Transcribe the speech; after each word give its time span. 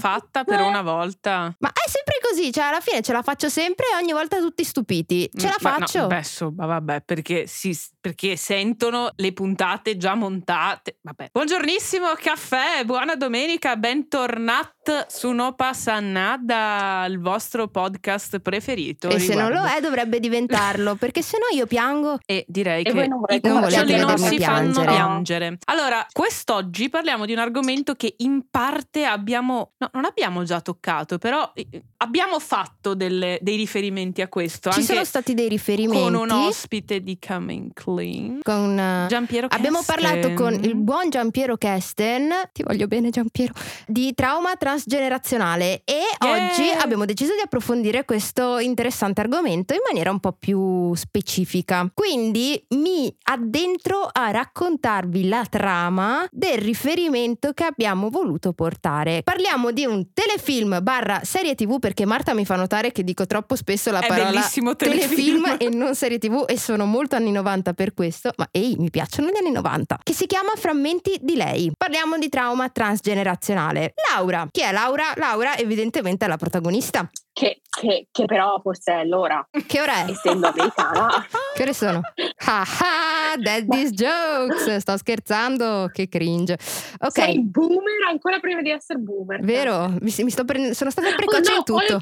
fatta 0.00 0.44
per 0.44 0.60
una 0.60 0.82
volta. 0.82 1.54
Ma 1.58 1.68
è 1.72 1.88
sempre 1.88 2.14
così, 2.22 2.52
cioè 2.52 2.64
alla 2.64 2.80
fine 2.80 3.02
ce 3.02 3.12
la 3.12 3.22
faccio 3.22 3.48
sempre 3.48 3.86
e 3.92 4.02
ogni 4.02 4.12
volta 4.12 4.38
tutti 4.38 4.64
stupiti. 4.64 5.28
Ce 5.34 5.46
la 5.46 5.54
Mm, 5.56 5.64
Ma 5.64 5.70
no, 5.70 5.78
faccio? 5.78 6.06
beh, 6.06 6.16
insomma, 6.18 6.66
vabbè, 6.66 7.00
perché, 7.02 7.46
si, 7.46 7.78
perché 8.06 8.36
sentono 8.36 9.10
le 9.16 9.32
puntate 9.32 9.96
già 9.96 10.14
montate. 10.14 10.98
Vabbè. 11.02 11.30
Buongiornissimo, 11.32 12.06
caffè, 12.16 12.84
buona 12.84 13.16
domenica, 13.16 13.74
bentornati 13.74 14.74
su 15.08 15.32
No 15.32 15.54
Passa 15.54 15.98
Nada, 15.98 17.04
il 17.08 17.18
vostro 17.18 17.66
podcast 17.66 18.38
preferito. 18.38 19.08
e 19.08 19.18
se 19.18 19.34
non 19.34 19.48
lo 19.48 19.54
riguardo- 19.54 19.76
è 19.76 19.80
dovrebbe 19.80 20.20
diventarlo, 20.20 20.94
perché 21.00 21.20
se 21.22 21.36
no 21.38 21.56
io 21.56 21.66
piango. 21.66 22.18
E 22.24 22.44
direi 22.46 22.84
E 22.84 22.92
che 22.92 23.08
non 23.08 23.24
i 23.28 23.40
cuccioli 23.40 23.96
non 23.96 24.16
si 24.18 24.38
fanno 24.38 24.70
piangere. 24.70 24.86
piangere. 24.92 25.58
Allora, 25.64 26.06
quest'oggi 26.12 26.88
parliamo 26.88 27.26
di 27.26 27.32
un 27.32 27.38
argomento 27.40 27.94
che 27.96 28.14
in 28.18 28.44
parte 28.48 29.04
abbiamo, 29.04 29.72
no, 29.78 29.90
non 29.94 30.04
abbiamo 30.04 30.44
già 30.44 30.60
toccato, 30.60 31.18
però 31.18 31.52
abbiamo 31.96 32.38
fatto 32.38 32.94
delle- 32.94 33.38
dei 33.42 33.56
riferimenti 33.56 34.22
a 34.22 34.28
questo. 34.28 34.70
Ci 34.70 34.78
anche 34.78 34.92
sono 34.92 35.04
stati 35.04 35.34
dei 35.34 35.48
riferimenti 35.48 36.00
con 36.00 36.14
un 36.14 36.30
ospite 36.30 37.00
di 37.02 37.18
Coming 37.18 37.72
Clean. 37.96 38.40
con, 38.42 38.78
eh, 38.78 39.06
Giampiero 39.08 39.46
Abbiamo 39.50 39.78
Kesten. 39.78 39.94
parlato 40.02 40.32
con 40.34 40.54
il 40.62 40.74
buon 40.76 41.08
Giampiero 41.10 41.56
Kesten, 41.56 42.28
ti 42.52 42.62
voglio 42.62 42.86
bene 42.86 43.10
Giampiero, 43.10 43.52
di 43.86 44.12
trauma 44.14 44.54
transgenerazionale 44.56 45.82
e 45.84 45.94
Yeah! 46.22 46.48
oggi 46.48 46.70
abbiamo 46.82 47.04
deciso 47.04 47.32
di 47.34 47.40
approfondire 47.44 48.04
questo 48.04 48.58
interessante 48.58 49.20
argomento 49.20 49.74
in 49.74 49.80
maniera 49.86 50.10
un 50.10 50.20
po' 50.20 50.32
più 50.32 50.94
specifica. 50.94 51.88
Quindi 51.92 52.62
mi 52.70 53.14
addentro 53.24 54.08
a 54.10 54.30
raccontarvi 54.30 55.28
la 55.28 55.44
trama 55.48 56.26
del 56.30 56.58
riferimento 56.58 57.52
che 57.52 57.64
abbiamo 57.64 58.08
voluto 58.10 58.52
portare. 58.52 59.22
Parliamo 59.22 59.70
di 59.72 59.84
un 59.84 60.12
telefilm 60.12 60.80
barra 60.82 61.20
serie 61.24 61.54
tv 61.54 61.78
perché 61.78 62.04
Marta 62.06 62.34
mi 62.34 62.44
fa 62.44 62.56
notare 62.56 62.92
che 62.92 63.02
dico 63.04 63.26
troppo 63.26 63.56
spesso 63.56 63.90
la 63.90 64.00
È 64.00 64.06
parola 64.06 64.30
telefilm 64.30 64.74
telefilm. 64.76 65.56
e 65.58 65.68
non 65.70 65.94
serie 65.94 66.18
tv 66.18 66.44
e 66.46 66.58
sono 66.58 66.84
molto 66.86 67.16
anni 67.16 67.30
90 67.32 67.72
per 67.74 67.85
questo, 67.94 68.32
ma 68.36 68.48
ehi, 68.50 68.76
mi 68.78 68.90
piacciono 68.90 69.28
gli 69.28 69.36
anni 69.36 69.50
90, 69.52 69.98
che 70.02 70.12
si 70.12 70.26
chiama 70.26 70.50
Frammenti 70.56 71.18
di 71.20 71.34
lei. 71.36 71.70
Parliamo 71.76 72.18
di 72.18 72.28
trauma 72.28 72.68
transgenerazionale. 72.68 73.94
Laura, 74.14 74.46
chi 74.50 74.62
è 74.62 74.72
Laura? 74.72 75.12
Laura 75.16 75.56
evidentemente 75.56 76.24
è 76.24 76.28
la 76.28 76.36
protagonista. 76.36 77.08
Che, 77.32 77.60
che- 77.68 78.08
che 78.10 78.24
però 78.24 78.58
forse 78.62 79.00
è 79.00 79.04
l'ora, 79.04 79.46
Che 79.66 79.80
ora 79.80 80.06
è? 80.06 80.10
essendo 80.10 80.46
americana. 80.48 81.26
Che 81.54 81.62
ore 81.62 81.72
sono? 81.74 82.00
Ah 82.48 82.60
ah, 82.62 83.15
daddy's 83.36 83.90
jokes, 83.90 84.76
sto 84.76 84.96
scherzando, 84.96 85.88
che 85.92 86.08
cringe. 86.08 86.58
Ok, 87.00 87.12
Sei 87.12 87.40
boomer 87.42 88.08
ancora 88.10 88.38
prima 88.40 88.62
di 88.62 88.70
essere 88.70 88.98
boomer. 88.98 89.40
vero, 89.42 89.88
mi, 90.00 90.14
mi 90.18 90.30
sto 90.30 90.44
prendendo, 90.44 90.74
sono 90.74 90.90
stata 90.90 91.08
Oh 91.08 91.14
precoce 91.14 91.50
no, 91.52 91.56
in 91.58 91.64
tutto. 91.64 91.98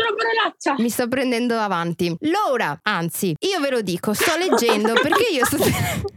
Mi 0.78 0.88
sto 0.90 1.08
prendendo 1.08 1.58
avanti. 1.58 2.14
Laura, 2.20 2.78
anzi, 2.82 3.34
io 3.40 3.60
ve 3.60 3.70
lo 3.70 3.80
dico, 3.82 4.12
sto 4.12 4.32
leggendo 4.36 4.92
perché 5.00 5.26
io 5.32 5.44
sto. 5.44 5.56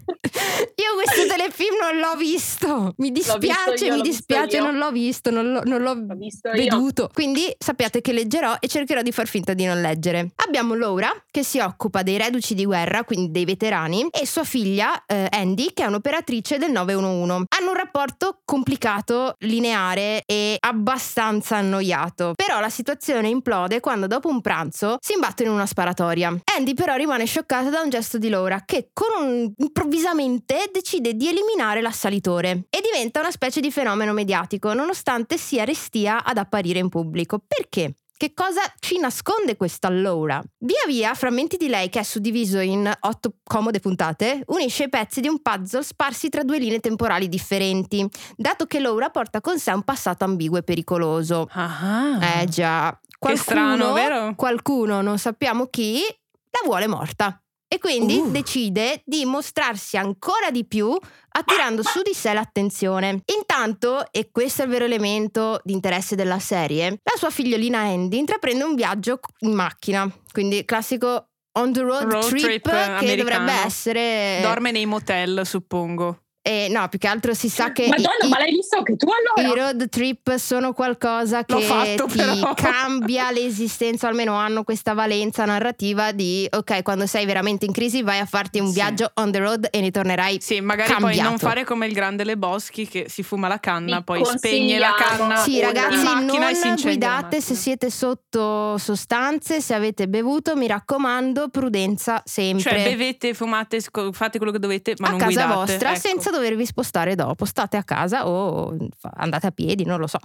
Io 0.75 0.93
questo 1.01 1.25
telefilm 1.27 1.77
non 1.79 1.97
l'ho 1.99 2.15
visto. 2.15 2.93
Mi 2.97 3.11
dispiace, 3.11 3.85
io, 3.85 3.95
mi 3.95 4.01
dispiace, 4.01 4.59
non 4.59 4.77
l'ho 4.77 4.91
visto, 4.91 5.31
non 5.31 5.51
l'ho, 5.51 5.61
non 5.63 5.81
l'ho 5.81 5.93
L'ho 5.93 6.15
visto 6.15 6.49
io. 6.49 6.53
veduto. 6.55 7.09
Quindi 7.11 7.53
sappiate 7.57 8.01
che 8.01 8.13
leggerò 8.13 8.55
e 8.59 8.67
cercherò 8.67 9.01
di 9.01 9.11
far 9.11 9.27
finta 9.27 9.53
di 9.53 9.65
non 9.65 9.81
leggere. 9.81 10.31
Abbiamo 10.45 10.75
Laura 10.75 11.11
che 11.31 11.43
si 11.43 11.59
occupa 11.59 12.03
dei 12.03 12.17
reduci 12.17 12.53
di 12.53 12.65
guerra, 12.65 13.03
quindi 13.03 13.31
dei 13.31 13.45
veterani, 13.45 14.07
e 14.11 14.25
sua 14.27 14.43
figlia 14.43 15.03
eh, 15.07 15.27
Andy 15.31 15.71
che 15.73 15.83
è 15.83 15.87
un'operatrice 15.87 16.57
del 16.57 16.71
911. 16.71 17.45
Hanno 17.57 17.69
un 17.69 17.75
rapporto 17.75 18.41
complicato, 18.45 19.35
lineare 19.39 20.23
e 20.25 20.57
abbastanza 20.59 21.57
annoiato. 21.57 22.33
Però 22.35 22.59
la 22.59 22.69
situazione 22.69 23.29
implode 23.29 23.79
quando 23.79 24.07
dopo 24.07 24.29
un 24.29 24.41
pranzo 24.41 24.97
si 25.01 25.13
imbattono 25.13 25.49
in 25.49 25.55
una 25.55 25.65
sparatoria. 25.65 26.35
Andy 26.57 26.73
però 26.73 26.95
rimane 26.95 27.25
scioccata 27.25 27.69
da 27.69 27.81
un 27.81 27.89
gesto 27.89 28.17
di 28.17 28.29
Laura 28.29 28.63
che 28.65 28.89
con 28.93 29.25
un 29.25 29.51
improvvisamente 29.57 30.69
decide 30.71 31.13
di 31.13 31.27
eliminare 31.27 31.81
l'assalitore 31.81 32.65
e 32.69 32.81
diventa 32.81 33.19
una 33.19 33.31
specie 33.31 33.59
di 33.59 33.71
fenomeno 33.71 34.13
mediatico 34.13 34.73
nonostante 34.73 35.37
sia 35.37 35.63
restia 35.63 36.23
ad 36.23 36.37
apparire 36.37 36.79
in 36.79 36.89
pubblico. 36.89 37.41
Perché? 37.45 37.93
Che 38.19 38.33
cosa 38.33 38.61
ci 38.79 38.97
nasconde 38.97 39.55
questa 39.55 39.89
Laura? 39.89 40.41
Via 40.57 40.81
via, 40.87 41.13
frammenti 41.13 41.55
di 41.55 41.67
lei, 41.67 41.89
che 41.89 41.99
è 41.99 42.03
suddiviso 42.03 42.57
in 42.57 42.91
otto 43.01 43.35
comode 43.43 43.79
puntate, 43.79 44.41
unisce 44.47 44.85
i 44.85 44.89
pezzi 44.89 45.21
di 45.21 45.27
un 45.27 45.39
puzzle 45.39 45.83
sparsi 45.83 46.27
tra 46.29 46.41
due 46.41 46.57
linee 46.57 46.79
temporali 46.79 47.29
differenti, 47.29 48.09
dato 48.35 48.65
che 48.65 48.79
Laura 48.79 49.11
porta 49.11 49.39
con 49.39 49.59
sé 49.59 49.69
un 49.71 49.83
passato 49.83 50.23
ambiguo 50.23 50.57
e 50.57 50.63
pericoloso. 50.63 51.47
Ah, 51.51 52.39
Eh 52.41 52.45
già, 52.45 52.99
che 53.01 53.17
qualcuno, 53.19 53.43
strano, 53.43 53.93
vero? 53.93 54.33
qualcuno, 54.35 55.01
non 55.01 55.19
sappiamo 55.19 55.67
chi, 55.67 56.01
la 56.49 56.59
vuole 56.65 56.87
morta. 56.87 57.39
E 57.69 57.79
quindi 57.79 58.15
Uh. 58.17 58.31
decide 58.31 59.01
di 59.03 59.25
mostrarsi 59.25 59.97
ancora 59.97 60.51
di 60.51 60.65
più 60.65 60.97
attirando 61.29 61.83
su 61.83 62.01
di 62.01 62.13
sé 62.13 62.31
l'attenzione. 62.33 63.21
Intanto, 63.37 64.05
e 64.11 64.29
questo 64.31 64.61
è 64.61 64.65
il 64.65 64.71
vero 64.71 64.85
elemento 64.85 65.59
di 65.63 65.73
interesse 65.73 66.15
della 66.15 66.39
serie, 66.39 66.89
la 67.03 67.17
sua 67.17 67.29
figliolina 67.29 67.79
Andy 67.79 68.17
intraprende 68.19 68.63
un 68.63 68.73
viaggio 68.75 69.19
in 69.39 69.53
macchina, 69.53 70.09
quindi 70.31 70.63
classico 70.63 71.29
on 71.59 71.73
the 71.73 71.81
road, 71.81 72.09
Road 72.11 72.27
trip, 72.27 72.41
trip 72.43 72.69
che 72.69 72.75
americano. 72.75 73.15
dovrebbe 73.15 73.51
essere... 73.65 74.39
Dorme 74.41 74.71
nei 74.71 74.85
motel, 74.85 75.41
suppongo. 75.45 76.21
Eh, 76.47 76.67
no, 76.69 76.87
più 76.87 76.97
che 76.99 77.07
altro 77.07 77.33
si 77.33 77.49
sa 77.49 77.71
che... 77.71 77.87
Madonna, 77.87 78.07
i- 78.23 78.29
ma 78.29 78.37
l'hai 78.39 78.51
visto 78.51 78.77
anche 78.77 78.95
tu 78.95 79.07
i 79.07 79.41
allora? 79.43 79.63
road 79.65 79.89
trip 79.89 80.35
sono 80.37 80.71
qualcosa 80.73 81.43
che 81.43 81.59
fatto, 81.61 82.05
ti 82.05 82.17
però. 82.17 82.53
cambia 82.55 83.29
l'esistenza, 83.31 84.07
o 84.07 84.09
almeno 84.09 84.33
hanno 84.35 84.63
questa 84.63 84.93
valenza 84.93 85.43
narrativa 85.45 86.11
di 86.11 86.47
ok, 86.49 86.81
quando 86.83 87.05
sei 87.05 87.25
veramente 87.25 87.65
in 87.65 87.71
crisi 87.73 88.01
vai 88.01 88.19
a 88.19 88.25
farti 88.25 88.59
un 88.59 88.67
Sì. 88.67 88.73
viaggio 88.73 89.11
on 89.15 89.31
the 89.31 89.39
road 89.39 89.67
e 89.71 89.81
ne 89.81 89.91
tornerai. 89.91 90.37
Sì, 90.41 90.61
magari 90.61 90.89
poi 90.93 91.01
Cambiato. 91.01 91.29
non 91.29 91.37
fare 91.37 91.63
come 91.65 91.85
il 91.87 91.93
grande 91.93 92.23
Le 92.23 92.37
Boschi 92.37 92.87
che 92.87 93.05
si 93.09 93.23
fuma 93.23 93.47
la 93.47 93.59
canna, 93.59 93.97
Vi 93.97 94.03
poi 94.03 94.23
spegne 94.25 94.77
la 94.79 94.93
canna 94.97 95.35
Sì, 95.37 95.59
ragazzi, 95.59 96.03
non 96.03 96.43
e 96.43 96.75
guidate 96.81 97.41
se 97.41 97.55
siete 97.55 97.89
sotto 97.89 98.77
sostanze, 98.77 99.61
se 99.61 99.73
avete 99.73 100.07
bevuto, 100.07 100.55
mi 100.55 100.67
raccomando, 100.67 101.49
prudenza 101.49 102.21
sempre. 102.25 102.69
Cioè, 102.71 102.83
bevete, 102.83 103.33
fumate, 103.33 103.79
fate 104.11 104.37
quello 104.37 104.51
che 104.53 104.59
dovete, 104.59 104.93
ma 104.99 105.07
a 105.07 105.09
non 105.11 105.19
casa 105.19 105.31
guidate. 105.33 105.53
vostra 105.55 105.89
ecco. 105.91 105.99
senza 105.99 106.31
dovervi 106.37 106.65
spostare 106.65 107.15
dopo. 107.15 107.45
State 107.45 107.77
a 107.77 107.83
casa 107.83 108.27
o 108.27 108.75
andate 109.15 109.47
a 109.47 109.51
piedi, 109.51 109.83
non 109.83 109.99
lo 109.99 110.07
so. 110.07 110.19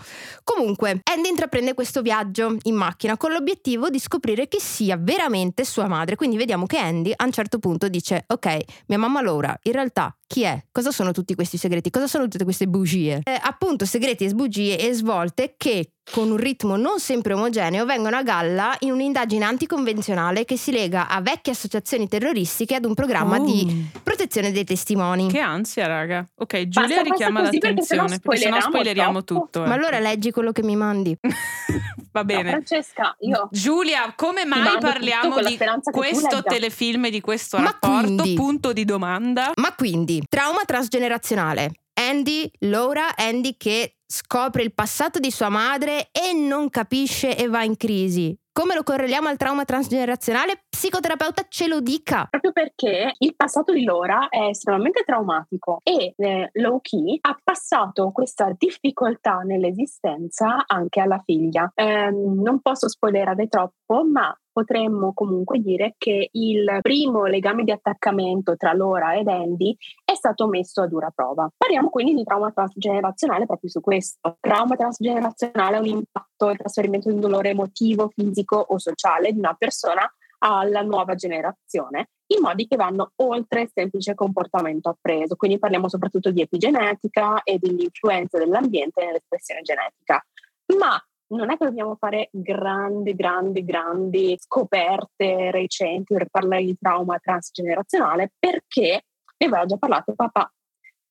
Comunque, 0.45 1.01
Andy 1.03 1.29
intraprende 1.29 1.75
questo 1.75 2.03
viaggio 2.03 2.57
in 2.63 2.75
macchina 2.75 3.17
con 3.17 3.33
l'obiettivo 3.33 3.89
di 3.91 3.99
scoprire 3.99 4.49
chi 4.49 4.59
sia 4.61 4.97
veramente 4.99 5.65
sua 5.65 5.87
madre. 5.87 6.17
Quindi 6.17 6.37
vediamo 6.37 6.67
che 6.67 6.79
Andy 6.79 7.13
a 7.15 7.25
un 7.25 7.33
certo 7.33 7.59
punto 7.59 7.89
dice: 7.89 8.25
Ok, 8.29 8.59
mia 8.87 8.99
mamma 8.99 9.23
Laura, 9.23 9.57
in 9.63 9.73
realtà 9.73 10.15
chi 10.33 10.43
è? 10.45 10.59
Cosa 10.73 10.91
sono 10.93 11.13
tutti 11.13 11.35
questi 11.35 11.59
segreti? 11.59 11.91
Cosa 11.91 12.07
sono 12.07 12.27
tutte 12.27 12.45
queste 12.45 12.67
bugie? 12.67 13.21
Eh, 13.23 13.39
appunto, 13.43 13.85
segreti 13.85 14.25
e 14.25 14.33
bugie 14.33 14.79
e 14.79 14.95
svolte 14.95 15.55
che 15.59 15.91
con 16.11 16.31
un 16.31 16.37
ritmo 16.39 16.77
non 16.77 16.99
sempre 17.01 17.35
omogeneo 17.35 17.85
vengono 17.85 18.17
a 18.17 18.23
galla 18.23 18.75
in 18.81 18.93
un'indagine 18.93 19.45
anticonvenzionale 19.45 20.45
che 20.47 20.57
si 20.57 20.73
lega 20.73 21.07
a 21.09 21.21
vecchie 21.21 21.53
associazioni 21.53 22.09
terroristiche 22.09 22.75
ad 22.77 22.85
un 22.87 22.95
programma 22.95 23.37
Oh, 23.37 23.45
di 23.45 23.89
protezione 24.03 24.53
dei 24.53 24.65
testimoni. 24.65 25.29
Che 25.29 25.39
ansia, 25.39 25.87
raga. 25.87 26.27
Ok, 26.37 26.67
Giulia 26.69 26.89
Basta 26.97 27.03
richiama 27.03 27.41
così, 27.43 27.59
perché 27.59 27.83
sennò 27.83 28.03
l'attenzione, 28.05 28.19
perché 28.21 28.39
sennò 28.39 28.61
spoileriamo 28.61 28.71
spoileriamo 28.71 29.25
troppo. 29.25 29.43
tutto. 29.45 29.61
Ma 29.61 29.67
ecco. 29.67 29.75
allora 29.75 29.99
leggi 29.99 30.31
quello 30.31 30.53
che 30.53 30.63
mi 30.63 30.77
mandi. 30.77 31.17
Va 32.13 32.21
No, 32.21 32.27
bene. 32.27 32.51
Francesca, 32.51 33.17
io 33.21 33.49
Giulia, 33.51 34.13
come 34.15 34.45
mai 34.45 34.77
parliamo 34.79 35.41
di 35.41 35.59
questo 35.91 36.43
telefilm 36.43 37.07
e 37.07 37.11
di 37.11 37.21
questo 37.23 37.57
Ma 37.57 37.65
rapporto? 37.65 37.97
quindi? 38.01 38.35
Punto 38.35 38.73
di 38.75 38.85
domanda. 38.85 39.53
Ma 39.55 39.75
quindi, 39.75 40.22
trauma 40.29 40.65
transgenerazionale. 40.65 41.71
Andy, 41.95 42.51
Laura, 42.61 43.15
Andy 43.17 43.57
che 43.57 43.97
scopre 44.07 44.63
il 44.63 44.75
passato 44.75 45.19
di 45.19 45.31
sua 45.31 45.49
madre 45.49 46.09
e 46.11 46.33
non 46.35 46.69
capisce 46.69 47.37
e 47.37 47.49
va 47.49 47.63
in 47.65 47.77
crisi. 47.77 48.37
Come 48.55 48.75
lo 48.75 48.83
correliamo 48.83 49.29
al 49.29 49.39
trauma 49.39 49.65
transgenerazionale? 49.65 50.65
Psicoterapeuta 50.69 51.47
ce 51.49 51.69
lo 51.69 51.81
dica. 51.81 52.27
proprio 52.29 52.53
perché 52.53 53.15
il 53.17 53.35
passato 53.35 53.73
di 53.73 53.83
Laura 53.83 54.29
è 54.29 54.49
estremamente 54.49 55.05
traumatico 55.07 55.79
e 55.83 56.13
eh, 56.15 56.51
Low 56.53 56.81
Key 56.83 57.19
ha 57.23 57.35
passato 57.43 58.11
questa 58.11 58.53
difficoltà 58.55 59.39
nell'esistenza 59.39 60.65
anche 60.67 61.01
alla 61.01 61.23
figlia. 61.25 61.73
Ehm, 61.75 62.43
non 62.43 62.61
posso 62.61 62.91
spoilerare 62.91 63.49
troppo, 63.49 64.05
ma 64.05 64.37
potremmo 64.53 65.13
comunque 65.15 65.59
dire 65.59 65.95
che 65.97 66.29
il 66.31 66.79
primo 66.83 67.25
legame 67.25 67.65
di 67.65 67.71
attaccamento 67.71 68.57
tra 68.57 68.73
Laura 68.73 69.15
ed 69.15 69.29
Andy 69.29 69.77
è 70.05 70.15
stato 70.15 70.47
messo 70.47 70.83
a 70.83 70.87
dura 70.87 71.11
prova. 71.11 71.49
Parliamo 71.57 71.89
quindi 71.89 72.15
di 72.15 72.25
trauma 72.25 72.53
transgenerazionale 72.53 73.47
proprio 73.47 73.71
su 73.71 73.81
questo. 73.81 74.37
Trauma 74.41 74.77
transgenerazionale 74.77 75.77
è 75.77 75.81
un 75.81 75.87
impatto 75.87 76.51
e 76.51 76.57
trasferimento 76.57 77.09
di 77.09 77.15
un 77.15 77.21
dolore 77.21 77.51
emotivo, 77.51 78.11
fisico 78.15 78.57
o 78.57 78.79
sociale 78.79 79.33
di 79.33 79.39
una 79.39 79.55
persona 79.55 80.09
alla 80.45 80.83
nuova 80.83 81.15
generazione 81.15 82.09
in 82.27 82.41
modi 82.41 82.67
che 82.67 82.77
vanno 82.77 83.13
oltre 83.17 83.63
il 83.63 83.71
semplice 83.73 84.15
comportamento 84.15 84.89
appreso. 84.89 85.37
Quindi 85.37 85.59
parliamo 85.59 85.89
soprattutto 85.89 86.31
di 86.31 86.41
epigenetica 86.41 87.43
e 87.43 87.59
dell'influenza 87.59 88.39
dell'ambiente 88.39 89.05
nell'espressione 89.05 89.63
genetica. 89.63 90.25
Ma 90.79 91.01
non 91.37 91.51
è 91.51 91.57
che 91.57 91.65
dobbiamo 91.65 91.97
fare 91.97 92.29
grandi, 92.33 93.15
grandi, 93.15 93.65
grandi 93.65 94.37
scoperte 94.39 95.51
recenti 95.51 96.15
per 96.15 96.29
parlare 96.31 96.65
di 96.65 96.77
trauma 96.79 97.19
transgenerazionale 97.19 98.33
perché 98.39 99.05
ne 99.37 99.47
aveva 99.47 99.65
già 99.65 99.77
parlato 99.77 100.15
papà 100.15 100.53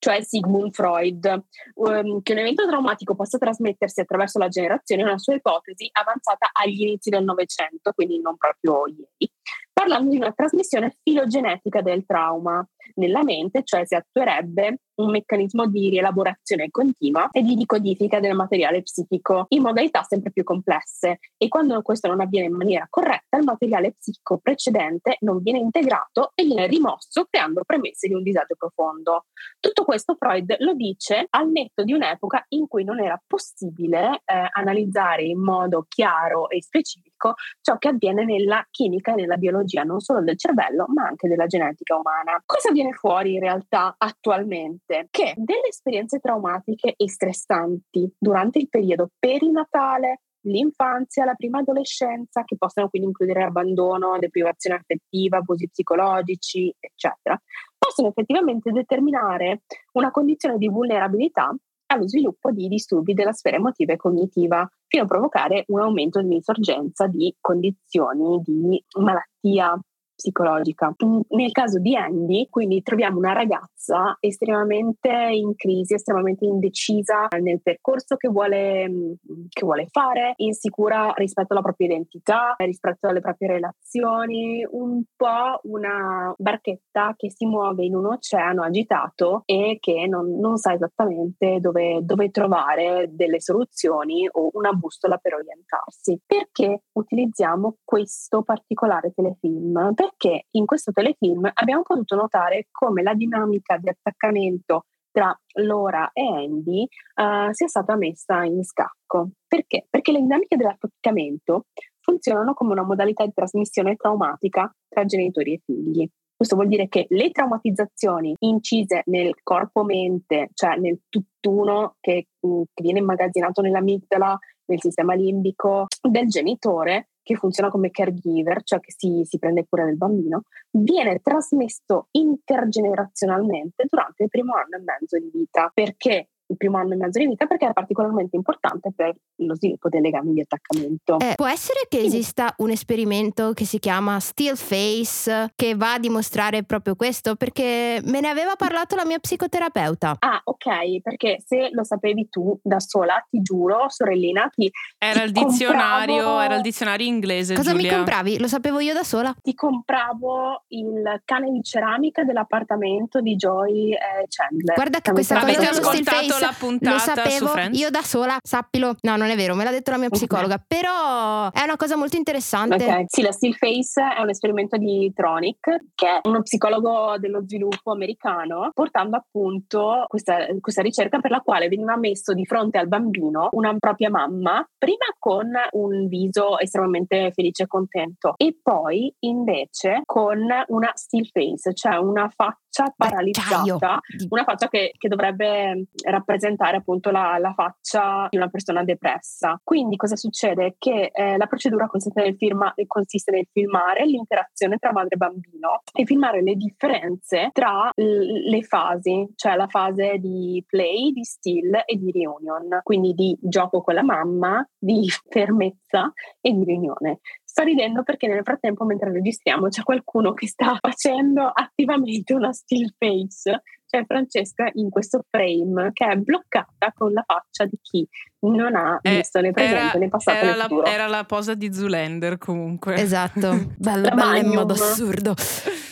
cioè 0.02 0.20
Sigmund 0.20 0.72
Freud, 0.72 1.44
um, 1.74 2.22
che 2.22 2.32
un 2.32 2.38
evento 2.38 2.66
traumatico 2.66 3.14
possa 3.14 3.38
trasmettersi 3.38 4.00
attraverso 4.00 4.40
la 4.40 4.48
generazione 4.48 5.02
è 5.02 5.04
una 5.04 5.16
sua 5.16 5.34
ipotesi 5.34 5.88
avanzata 5.92 6.50
agli 6.52 6.80
inizi 6.80 7.08
del 7.08 7.22
Novecento, 7.22 7.92
quindi 7.92 8.20
non 8.20 8.36
proprio 8.36 8.88
ieri 8.88 9.30
parlando 9.72 10.10
di 10.10 10.16
una 10.16 10.32
trasmissione 10.32 10.96
filogenetica 11.02 11.82
del 11.82 12.04
trauma 12.04 12.66
nella 12.94 13.22
mente, 13.22 13.62
cioè 13.64 13.86
si 13.86 13.94
attuerebbe 13.94 14.80
un 15.02 15.10
meccanismo 15.10 15.66
di 15.66 15.88
rielaborazione 15.88 16.70
continua 16.70 17.28
e 17.30 17.42
di 17.42 17.54
ricodifica 17.54 18.20
del 18.20 18.34
materiale 18.34 18.82
psichico 18.82 19.46
in 19.48 19.62
modalità 19.62 20.02
sempre 20.02 20.30
più 20.30 20.44
complesse 20.44 21.18
e 21.36 21.48
quando 21.48 21.80
questo 21.82 22.08
non 22.08 22.20
avviene 22.20 22.46
in 22.46 22.54
maniera 22.54 22.86
corretta 22.88 23.36
il 23.36 23.44
materiale 23.44 23.92
psichico 23.92 24.38
precedente 24.38 25.16
non 25.20 25.42
viene 25.42 25.58
integrato 25.58 26.32
e 26.34 26.44
viene 26.44 26.66
rimosso 26.66 27.26
creando 27.28 27.62
premesse 27.64 28.08
di 28.08 28.14
un 28.14 28.22
disagio 28.22 28.54
profondo. 28.56 29.26
Tutto 29.58 29.84
questo 29.84 30.16
Freud 30.18 30.56
lo 30.58 30.74
dice 30.74 31.26
al 31.30 31.50
netto 31.50 31.84
di 31.84 31.92
un'epoca 31.92 32.44
in 32.48 32.66
cui 32.68 32.84
non 32.84 33.00
era 33.00 33.20
possibile 33.26 34.22
eh, 34.24 34.48
analizzare 34.52 35.22
in 35.24 35.40
modo 35.40 35.86
chiaro 35.88 36.48
e 36.48 36.62
specifico 36.62 37.34
ciò 37.60 37.78
che 37.78 37.88
avviene 37.88 38.24
nella 38.24 38.64
chimica 38.70 39.12
e 39.12 39.16
nella 39.16 39.36
biologia 39.36 39.82
non 39.82 40.00
solo 40.00 40.22
del 40.22 40.38
cervello 40.38 40.86
ma 40.88 41.04
anche 41.04 41.28
della 41.28 41.46
genetica 41.46 41.96
umana. 41.96 42.40
Cosa 42.44 42.70
viene 42.70 42.92
fuori 42.92 43.34
in 43.34 43.40
realtà 43.40 43.94
attualmente? 43.98 44.91
Che 45.10 45.34
delle 45.36 45.68
esperienze 45.68 46.18
traumatiche 46.18 46.94
e 46.96 47.08
stressanti 47.08 48.12
durante 48.18 48.58
il 48.58 48.68
periodo 48.68 49.08
perinatale, 49.18 50.20
l'infanzia, 50.42 51.24
la 51.24 51.34
prima 51.34 51.58
adolescenza, 51.58 52.44
che 52.44 52.56
possono 52.56 52.88
quindi 52.88 53.08
includere 53.08 53.44
abbandono, 53.44 54.18
deprivazione 54.18 54.76
affettiva, 54.76 55.38
abusi 55.38 55.68
psicologici, 55.68 56.74
eccetera, 56.78 57.40
possono 57.78 58.08
effettivamente 58.08 58.70
determinare 58.70 59.62
una 59.92 60.10
condizione 60.10 60.58
di 60.58 60.68
vulnerabilità 60.68 61.54
allo 61.86 62.08
sviluppo 62.08 62.50
di 62.50 62.68
disturbi 62.68 63.12
della 63.12 63.32
sfera 63.32 63.56
emotiva 63.56 63.92
e 63.92 63.96
cognitiva, 63.96 64.66
fino 64.86 65.04
a 65.04 65.06
provocare 65.06 65.64
un 65.68 65.80
aumento 65.80 66.22
di 66.22 66.34
insorgenza 66.34 67.06
di 67.06 67.34
condizioni 67.40 68.40
di 68.42 68.82
malattia 68.98 69.78
psicologica. 70.22 70.94
Nel 71.28 71.50
caso 71.50 71.80
di 71.80 71.96
Andy, 71.96 72.46
quindi 72.48 72.82
troviamo 72.82 73.18
una 73.18 73.32
ragazza 73.32 74.16
estremamente 74.20 75.10
in 75.10 75.56
crisi, 75.56 75.94
estremamente 75.94 76.44
indecisa 76.44 77.26
nel 77.40 77.60
percorso 77.60 78.16
che 78.16 78.28
vuole, 78.28 79.16
che 79.48 79.64
vuole 79.64 79.88
fare, 79.90 80.34
insicura 80.36 81.12
rispetto 81.16 81.52
alla 81.52 81.62
propria 81.62 81.88
identità, 81.88 82.54
rispetto 82.58 83.08
alle 83.08 83.20
proprie 83.20 83.48
relazioni, 83.48 84.64
un 84.70 85.02
po' 85.16 85.60
una 85.64 86.32
barchetta 86.38 87.14
che 87.16 87.30
si 87.30 87.44
muove 87.44 87.84
in 87.84 87.96
un 87.96 88.06
oceano 88.06 88.62
agitato 88.62 89.42
e 89.44 89.78
che 89.80 90.06
non, 90.06 90.38
non 90.38 90.56
sa 90.56 90.72
esattamente 90.72 91.58
dove, 91.58 92.00
dove 92.02 92.30
trovare 92.30 93.08
delle 93.10 93.40
soluzioni 93.40 94.28
o 94.30 94.50
una 94.52 94.72
bussola 94.72 95.16
per 95.16 95.34
orientarsi. 95.34 96.20
Perché 96.24 96.84
utilizziamo 96.92 97.78
questo 97.84 98.42
particolare 98.42 99.12
telefilm? 99.12 99.94
perché 99.94 100.11
in 100.52 100.66
questo 100.66 100.92
telefilm 100.92 101.50
abbiamo 101.52 101.82
potuto 101.82 102.16
notare 102.16 102.68
come 102.70 103.02
la 103.02 103.14
dinamica 103.14 103.76
di 103.76 103.88
attaccamento 103.88 104.84
tra 105.12 105.38
Laura 105.60 106.10
e 106.12 106.22
Andy 106.22 106.82
uh, 106.82 107.52
sia 107.52 107.68
stata 107.68 107.96
messa 107.96 108.44
in 108.44 108.64
scacco. 108.64 109.30
Perché? 109.46 109.86
Perché 109.88 110.10
le 110.10 110.20
dinamiche 110.20 110.56
dell'attaccamento 110.56 111.66
funzionano 112.00 112.54
come 112.54 112.72
una 112.72 112.84
modalità 112.84 113.24
di 113.24 113.32
trasmissione 113.34 113.94
traumatica 113.96 114.74
tra 114.88 115.04
genitori 115.04 115.54
e 115.54 115.60
figli. 115.64 116.08
Questo 116.34 116.56
vuol 116.56 116.68
dire 116.68 116.88
che 116.88 117.06
le 117.10 117.30
traumatizzazioni 117.30 118.34
incise 118.40 119.02
nel 119.06 119.36
corpo-mente, 119.44 120.48
cioè 120.54 120.76
nel 120.76 121.02
tutt'uno 121.08 121.94
che, 122.00 122.26
mm, 122.44 122.62
che 122.74 122.82
viene 122.82 122.98
immagazzinato 122.98 123.60
nell'amigdala, 123.60 124.36
nel 124.64 124.80
sistema 124.80 125.14
limbico 125.14 125.86
del 126.00 126.26
genitore, 126.26 127.10
che 127.22 127.36
funziona 127.36 127.70
come 127.70 127.90
caregiver, 127.90 128.62
cioè 128.62 128.80
che 128.80 128.92
si, 128.96 129.22
si, 129.24 129.38
prende 129.38 129.66
cura 129.68 129.84
del 129.84 129.96
bambino, 129.96 130.42
viene 130.70 131.20
trasmesso 131.20 132.08
intergenerazionalmente 132.10 133.86
durante 133.88 134.24
il 134.24 134.28
primo 134.28 134.54
anno 134.54 134.76
e 134.76 134.82
mezzo 134.84 135.18
di 135.18 135.30
vita. 135.32 135.70
Perché 135.72 136.28
il 136.52 136.56
primo 136.56 136.78
anno 136.78 136.92
e 136.92 136.96
mezzo 136.96 137.18
di 137.18 137.26
vita 137.26 137.46
perché 137.46 137.68
è 137.68 137.72
particolarmente 137.72 138.36
importante 138.36 138.92
per 138.94 139.14
lo 139.36 139.56
sviluppo 139.56 139.88
dei 139.88 140.00
legami 140.00 140.32
di 140.32 140.40
attaccamento. 140.40 141.18
Eh, 141.18 141.34
può 141.34 141.46
essere 141.46 141.80
che 141.88 141.98
Quindi, 141.98 142.18
esista 142.18 142.54
un 142.58 142.70
esperimento 142.70 143.52
che 143.52 143.64
si 143.64 143.78
chiama 143.78 144.20
Still 144.20 144.54
Face 144.56 145.52
che 145.56 145.74
va 145.74 145.94
a 145.94 145.98
dimostrare 145.98 146.62
proprio 146.62 146.94
questo? 146.94 147.34
Perché 147.34 148.00
me 148.04 148.20
ne 148.20 148.28
aveva 148.28 148.54
parlato 148.56 148.94
la 148.94 149.04
mia 149.04 149.18
psicoterapeuta. 149.18 150.16
Ah, 150.18 150.40
ok, 150.44 151.00
perché 151.02 151.38
se 151.44 151.70
lo 151.72 151.84
sapevi 151.84 152.28
tu 152.28 152.58
da 152.62 152.78
sola, 152.80 153.24
ti 153.28 153.40
giuro, 153.40 153.88
sorellina, 153.88 154.48
ti 154.54 154.70
era 154.98 155.20
ti 155.20 155.26
il 155.26 155.32
dizionario, 155.32 156.14
compravo... 156.14 156.40
era 156.40 156.54
il 156.56 156.62
dizionario 156.62 157.06
inglese. 157.06 157.54
Cosa 157.54 157.72
Giulia. 157.72 157.90
mi 157.90 157.96
compravi? 157.96 158.38
Lo 158.38 158.48
sapevo 158.48 158.80
io 158.80 158.94
da 158.94 159.02
sola. 159.02 159.34
Ti 159.40 159.54
compravo 159.54 160.64
il 160.68 161.22
cane 161.24 161.50
di 161.50 161.62
ceramica 161.62 162.24
dell'appartamento 162.24 163.20
di 163.20 163.36
Joy 163.36 163.92
eh, 163.92 164.26
Chandler. 164.28 164.74
Guarda 164.74 165.00
che 165.00 165.12
questa 165.12 165.40
cosa 165.40 165.72
Still 165.72 166.04
Face 166.04 166.41
la 166.46 166.54
puntata 166.58 166.92
lo 166.92 166.98
sapevo 166.98 167.52
io 167.72 167.90
da 167.90 168.02
sola, 168.02 168.36
sappilo. 168.42 168.96
No, 169.02 169.16
non 169.16 169.28
è 169.28 169.36
vero, 169.36 169.54
me 169.54 169.64
l'ha 169.64 169.70
detto 169.70 169.90
la 169.90 169.98
mia 169.98 170.08
psicologa, 170.08 170.54
okay. 170.54 170.66
però 170.66 171.50
è 171.50 171.62
una 171.62 171.76
cosa 171.76 171.96
molto 171.96 172.16
interessante. 172.16 172.76
Okay. 172.76 173.04
Sì, 173.06 173.22
la 173.22 173.32
Still 173.32 173.54
Face 173.54 174.00
è 174.00 174.20
un 174.20 174.28
esperimento 174.28 174.76
di 174.76 175.12
Tronic, 175.14 175.58
che 175.94 176.06
è 176.06 176.20
uno 176.28 176.42
psicologo 176.42 177.16
dello 177.18 177.42
sviluppo 177.42 177.92
americano, 177.92 178.70
portando 178.72 179.16
appunto 179.16 180.04
questa, 180.08 180.46
questa 180.60 180.82
ricerca 180.82 181.20
per 181.20 181.30
la 181.30 181.40
quale 181.40 181.68
veniva 181.68 181.96
messo 181.96 182.34
di 182.34 182.44
fronte 182.44 182.78
al 182.78 182.88
bambino 182.88 183.48
una 183.52 183.74
propria 183.78 184.10
mamma, 184.10 184.66
prima 184.78 185.06
con 185.18 185.50
un 185.72 186.08
viso 186.08 186.58
estremamente 186.58 187.30
felice 187.34 187.64
e 187.64 187.66
contento 187.66 188.34
e 188.36 188.56
poi 188.60 189.12
invece 189.20 190.02
con 190.04 190.38
una 190.66 190.90
still 190.94 191.28
face, 191.30 191.74
cioè 191.74 191.96
una 191.96 192.28
faccia 192.34 192.71
paralizzata, 192.96 194.00
una 194.28 194.44
faccia 194.44 194.68
che, 194.68 194.92
che 194.96 195.08
dovrebbe 195.08 195.86
rappresentare 196.04 196.30
rappresentare 196.32 196.76
appunto 196.76 197.10
la, 197.10 197.36
la, 197.38 197.52
faccia 197.52 198.26
di 198.30 198.36
una 198.36 198.48
persona 198.48 198.84
depressa. 198.84 199.60
Quindi 199.62 199.96
cosa 199.96 200.16
succede? 200.16 200.76
Che 200.78 201.10
eh, 201.12 201.36
la 201.36 201.46
procedura 201.46 201.86
consiste 201.86 202.22
nel, 202.22 202.36
firma, 202.36 202.72
consiste 202.86 203.30
nel, 203.30 203.46
filmare 203.52 204.06
l'interazione 204.06 204.78
tra 204.78 204.92
madre 204.92 205.14
e 205.14 205.16
bambino 205.16 205.82
e 205.92 206.04
filmare 206.04 206.42
le 206.42 206.54
differenze 206.54 207.50
tra 207.52 207.90
l- 207.94 208.48
le 208.48 208.62
fasi, 208.62 209.28
cioè 209.34 209.56
la 209.56 209.66
fase 209.66 210.18
di 210.18 210.64
play, 210.66 211.12
di 211.12 211.24
still 211.24 211.74
e 211.84 211.96
di 211.96 212.10
reunion, 212.10 212.80
quindi 212.82 213.12
di 213.12 213.36
gioco 213.40 213.82
con 213.82 213.94
la 213.94 214.02
mamma, 214.02 214.66
di 214.78 215.06
fermezza 215.28 216.12
e 216.40 216.52
di 216.52 216.64
riunione. 216.64 217.20
Sto 217.52 217.64
ridendo 217.64 218.02
perché 218.02 218.28
nel 218.28 218.44
frattempo, 218.44 218.86
mentre 218.86 219.12
registriamo, 219.12 219.68
c'è 219.68 219.82
qualcuno 219.82 220.32
che 220.32 220.46
sta 220.46 220.74
facendo 220.80 221.50
attivamente 221.52 222.32
una 222.32 222.50
still 222.50 222.94
face 222.96 223.60
c'è 223.86 224.06
Francesca 224.06 224.70
in 224.72 224.88
questo 224.88 225.22
frame 225.28 225.90
che 225.92 226.06
è 226.06 226.16
bloccata 226.16 226.94
con 226.94 227.12
la 227.12 227.22
faccia 227.26 227.66
di 227.66 227.78
chi 227.82 228.08
non 228.42 228.74
ha 228.74 228.98
eh, 229.02 229.16
visto 229.16 229.40
né 229.40 229.52
presente 229.52 229.98
né 229.98 230.08
passato 230.08 230.38
era 230.38 230.52
né 230.52 230.56
la, 230.56 230.84
era 230.84 231.06
la 231.06 231.24
posa 231.24 231.54
di 231.54 231.72
Zulander 231.72 232.38
comunque. 232.38 232.94
Esatto, 232.96 233.72
bella, 233.78 234.10
bella 234.10 234.38
in 234.38 234.48
modo 234.48 234.72
assurdo. 234.72 235.34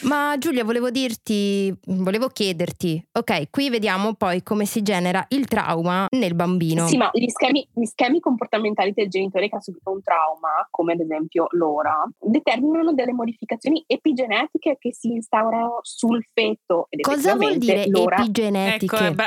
Ma 0.02 0.34
Giulia, 0.38 0.64
volevo 0.64 0.90
dirti, 0.90 1.72
volevo 1.86 2.28
chiederti, 2.28 3.08
ok, 3.12 3.50
qui 3.50 3.68
vediamo 3.68 4.14
poi 4.14 4.42
come 4.42 4.64
si 4.64 4.82
genera 4.82 5.24
il 5.28 5.46
trauma 5.46 6.06
nel 6.10 6.34
bambino. 6.34 6.86
Sì, 6.86 6.96
ma 6.96 7.10
gli 7.12 7.28
schemi, 7.28 7.68
gli 7.72 7.84
schemi 7.84 8.18
comportamentali 8.18 8.92
del 8.94 9.08
genitore 9.08 9.48
che 9.48 9.56
ha 9.56 9.60
subito 9.60 9.90
un 9.90 10.02
trauma, 10.02 10.66
come 10.70 10.94
ad 10.94 11.00
esempio 11.00 11.46
l'ora, 11.50 12.02
determinano 12.18 12.94
delle 12.94 13.12
modificazioni 13.12 13.84
epigenetiche 13.86 14.76
che 14.78 14.94
si 14.94 15.12
instaurano 15.12 15.80
sul 15.82 16.24
feto. 16.32 16.86
Ed 16.88 17.00
Cosa 17.02 17.34
vuol 17.34 17.58
dire 17.58 17.86
l'ora... 17.88 18.16
epigenetiche? 18.16 18.96
Ecco, 18.96 19.22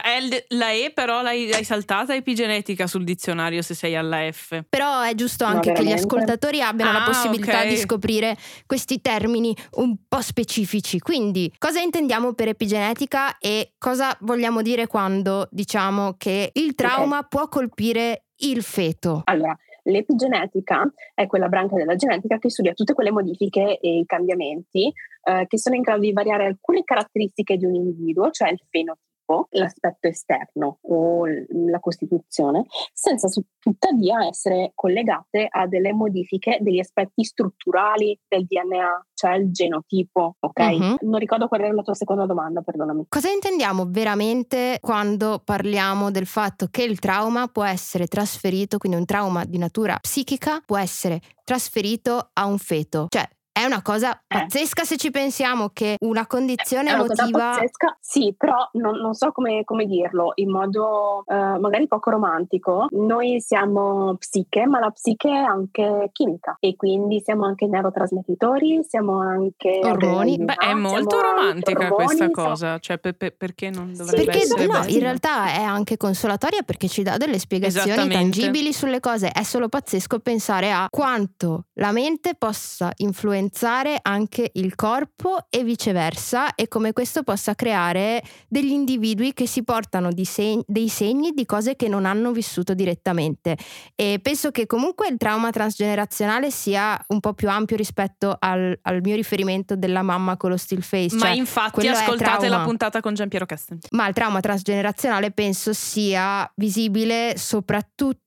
la 0.49 0.71
E 0.71 0.91
però 0.91 1.21
l'hai, 1.21 1.49
l'hai 1.49 1.63
saltata 1.63 2.15
epigenetica 2.15 2.87
sul 2.87 3.03
dizionario 3.13 3.61
se 3.61 3.73
sei 3.73 3.95
alla 3.95 4.31
F. 4.31 4.63
Però 4.67 5.01
è 5.01 5.13
giusto 5.15 5.45
anche 5.45 5.69
no, 5.69 5.75
che 5.75 5.85
gli 5.85 5.91
ascoltatori 5.91 6.61
abbiano 6.61 6.91
ah, 6.91 6.99
la 6.99 7.05
possibilità 7.05 7.59
okay. 7.59 7.69
di 7.69 7.77
scoprire 7.77 8.35
questi 8.65 9.01
termini 9.01 9.55
un 9.73 9.95
po' 10.07 10.21
specifici. 10.21 10.99
Quindi, 10.99 11.51
cosa 11.57 11.79
intendiamo 11.79 12.33
per 12.33 12.49
epigenetica 12.49 13.37
e 13.37 13.73
cosa 13.77 14.15
vogliamo 14.21 14.61
dire 14.61 14.87
quando 14.87 15.47
diciamo 15.51 16.15
che 16.17 16.51
il 16.53 16.75
trauma 16.75 17.17
okay. 17.17 17.27
può 17.29 17.47
colpire 17.47 18.25
il 18.37 18.63
feto? 18.63 19.21
Allora, 19.25 19.55
L'epigenetica 19.85 20.89
è 21.13 21.27
quella 21.27 21.49
branca 21.49 21.75
della 21.75 21.95
genetica 21.95 22.37
che 22.37 22.49
studia 22.49 22.71
tutte 22.71 22.93
quelle 22.93 23.11
modifiche 23.11 23.79
e 23.79 23.97
i 23.97 24.05
cambiamenti 24.05 24.89
eh, 25.23 25.45
che 25.45 25.57
sono 25.57 25.75
in 25.75 25.81
grado 25.81 25.99
di 25.99 26.13
variare 26.13 26.45
alcune 26.45 26.83
caratteristiche 26.83 27.57
di 27.57 27.65
un 27.65 27.75
individuo, 27.75 28.29
cioè 28.29 28.49
il 28.49 28.61
fenotipo 28.69 29.12
l'aspetto 29.51 30.07
esterno 30.07 30.79
o 30.81 31.25
la 31.25 31.79
costituzione, 31.79 32.65
senza 32.93 33.27
tuttavia 33.59 34.25
essere 34.27 34.71
collegate 34.75 35.47
a 35.49 35.67
delle 35.67 35.93
modifiche 35.93 36.57
degli 36.61 36.79
aspetti 36.79 37.23
strutturali 37.23 38.19
del 38.27 38.45
DNA, 38.45 39.05
cioè 39.13 39.35
il 39.35 39.51
genotipo, 39.51 40.35
ok? 40.39 40.59
Uh-huh. 40.59 40.97
Non 41.01 41.19
ricordo 41.19 41.47
qual 41.47 41.61
era 41.61 41.73
la 41.73 41.81
tua 41.81 41.93
seconda 41.93 42.25
domanda, 42.25 42.61
perdonami. 42.61 43.05
Cosa 43.09 43.29
intendiamo 43.29 43.85
veramente 43.87 44.77
quando 44.81 45.41
parliamo 45.43 46.11
del 46.11 46.25
fatto 46.25 46.67
che 46.69 46.83
il 46.83 46.99
trauma 46.99 47.47
può 47.47 47.63
essere 47.63 48.07
trasferito, 48.07 48.77
quindi 48.77 48.97
un 48.97 49.05
trauma 49.05 49.45
di 49.45 49.57
natura 49.57 49.97
psichica 49.99 50.61
può 50.65 50.77
essere 50.77 51.21
trasferito 51.43 52.29
a 52.33 52.45
un 52.45 52.57
feto? 52.57 53.07
Cioè, 53.09 53.27
è 53.53 53.65
una 53.65 53.83
cosa 53.83 54.13
eh. 54.13 54.23
pazzesca 54.27 54.83
se 54.83 54.97
ci 54.97 55.11
pensiamo 55.11 55.69
che 55.71 55.95
una 55.99 56.25
condizione 56.25 56.89
è 56.89 56.93
una 56.93 57.03
emotiva. 57.03 57.51
pazzesca, 57.51 57.97
sì, 57.99 58.33
però 58.35 58.67
non, 58.73 58.95
non 58.97 59.13
so 59.13 59.31
come, 59.31 59.63
come, 59.63 59.85
dirlo 59.85 60.31
in 60.35 60.49
modo 60.49 61.23
uh, 61.23 61.59
magari 61.59 61.87
poco 61.87 62.09
romantico. 62.09 62.87
Noi 62.89 63.39
siamo 63.41 64.15
psiche, 64.17 64.65
ma 64.65 64.79
la 64.79 64.89
psiche 64.89 65.29
è 65.29 65.35
anche 65.35 66.09
chimica 66.13 66.57
e 66.59 66.75
quindi 66.75 67.21
siamo 67.23 67.45
anche 67.45 67.67
neurotrasmettitori, 67.67 68.83
siamo 68.87 69.19
anche 69.19 69.81
ormoni. 69.83 70.37
Beh, 70.39 70.55
è 70.55 70.73
molto 70.73 71.21
romantica 71.21 71.83
ormoni, 71.83 72.05
questa 72.05 72.31
cosa, 72.31 72.79
cioè 72.79 72.97
per, 72.97 73.15
per, 73.15 73.35
perché 73.35 73.69
non 73.69 73.93
dovrebbe 73.93 74.17
sì, 74.17 74.25
perché 74.25 74.41
essere 74.41 74.65
no, 74.65 74.83
in 74.87 74.99
realtà 74.99 75.53
è 75.53 75.61
anche 75.61 75.95
consolatoria 75.95 76.63
perché 76.63 76.87
ci 76.87 77.03
dà 77.03 77.17
delle 77.17 77.37
spiegazioni 77.37 78.09
tangibili 78.09 78.73
sulle 78.73 78.99
cose. 78.99 79.29
È 79.29 79.43
solo 79.43 79.69
pazzesco 79.69 80.17
pensare 80.17 80.71
a 80.71 80.87
quanto 80.89 81.65
la 81.73 81.91
mente 81.91 82.33
possa 82.33 82.91
influenzare 82.97 83.41
influenzare 83.43 83.99
anche 84.01 84.51
il 84.53 84.75
corpo 84.75 85.45
e 85.49 85.63
viceversa 85.63 86.55
e 86.55 86.67
come 86.67 86.93
questo 86.93 87.23
possa 87.23 87.55
creare 87.55 88.23
degli 88.47 88.71
individui 88.71 89.33
che 89.33 89.47
si 89.47 89.63
portano 89.63 90.09
seg- 90.23 90.63
dei 90.65 90.87
segni 90.87 91.31
di 91.31 91.45
cose 91.45 91.75
che 91.75 91.87
non 91.87 92.05
hanno 92.05 92.31
vissuto 92.31 92.73
direttamente 92.73 93.57
e 93.95 94.19
penso 94.21 94.51
che 94.51 94.65
comunque 94.65 95.07
il 95.09 95.17
trauma 95.17 95.51
transgenerazionale 95.51 96.51
sia 96.51 96.99
un 97.09 97.19
po' 97.19 97.33
più 97.33 97.49
ampio 97.49 97.75
rispetto 97.75 98.35
al, 98.39 98.77
al 98.81 99.01
mio 99.01 99.15
riferimento 99.15 99.75
della 99.75 100.01
mamma 100.01 100.37
con 100.37 100.49
lo 100.49 100.57
still 100.57 100.81
face. 100.81 101.15
Ma 101.15 101.27
cioè, 101.27 101.35
infatti 101.35 101.87
ascoltate 101.87 102.47
la 102.47 102.61
puntata 102.61 103.01
con 103.01 103.13
Giampiero 103.13 103.45
Casten. 103.45 103.79
Ma 103.91 104.07
il 104.07 104.13
trauma 104.13 104.39
transgenerazionale 104.39 105.31
penso 105.31 105.73
sia 105.73 106.49
visibile 106.55 107.33
soprattutto 107.37 108.22